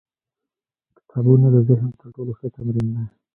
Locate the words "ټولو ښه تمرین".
2.15-2.87